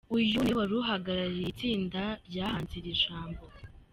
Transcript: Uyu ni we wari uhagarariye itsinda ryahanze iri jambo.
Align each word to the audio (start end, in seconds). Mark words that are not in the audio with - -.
Uyu 0.15 0.37
ni 0.43 0.51
we 0.53 0.57
wari 0.59 0.73
uhagarariye 0.81 1.47
itsinda 1.49 2.01
ryahanze 2.27 2.73
iri 2.79 2.93
jambo. 3.03 3.43